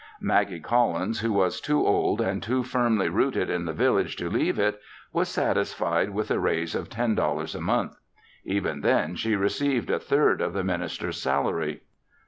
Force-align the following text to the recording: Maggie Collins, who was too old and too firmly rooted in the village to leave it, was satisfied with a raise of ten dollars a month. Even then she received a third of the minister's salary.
Maggie 0.19 0.59
Collins, 0.59 1.19
who 1.19 1.31
was 1.31 1.61
too 1.61 1.85
old 1.85 2.21
and 2.21 2.41
too 2.41 2.63
firmly 2.63 3.07
rooted 3.07 3.51
in 3.51 3.65
the 3.65 3.71
village 3.71 4.15
to 4.15 4.31
leave 4.31 4.57
it, 4.57 4.81
was 5.13 5.29
satisfied 5.29 6.09
with 6.09 6.31
a 6.31 6.39
raise 6.39 6.73
of 6.73 6.89
ten 6.89 7.13
dollars 7.13 7.53
a 7.53 7.61
month. 7.61 7.99
Even 8.43 8.81
then 8.81 9.13
she 9.15 9.35
received 9.35 9.91
a 9.91 9.99
third 9.99 10.41
of 10.41 10.53
the 10.53 10.63
minister's 10.63 11.21
salary. 11.21 11.81